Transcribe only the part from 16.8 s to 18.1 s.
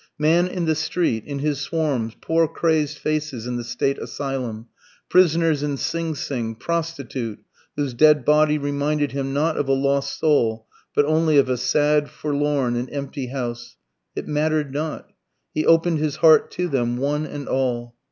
one and all.